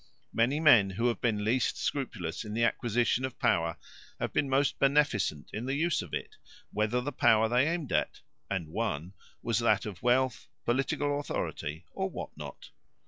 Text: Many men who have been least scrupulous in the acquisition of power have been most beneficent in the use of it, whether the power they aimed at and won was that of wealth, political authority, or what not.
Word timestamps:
Many 0.33 0.59
men 0.59 0.89
who 0.89 1.07
have 1.09 1.21
been 1.21 1.43
least 1.43 1.77
scrupulous 1.77 2.43
in 2.43 2.55
the 2.55 2.63
acquisition 2.63 3.23
of 3.23 3.37
power 3.37 3.77
have 4.19 4.33
been 4.33 4.49
most 4.49 4.79
beneficent 4.79 5.51
in 5.53 5.67
the 5.67 5.75
use 5.75 6.01
of 6.01 6.11
it, 6.11 6.37
whether 6.71 7.01
the 7.01 7.11
power 7.11 7.47
they 7.47 7.67
aimed 7.67 7.91
at 7.91 8.21
and 8.49 8.69
won 8.69 9.13
was 9.43 9.59
that 9.59 9.85
of 9.85 10.01
wealth, 10.01 10.47
political 10.65 11.19
authority, 11.19 11.85
or 11.91 12.09
what 12.09 12.35
not. 12.35 12.71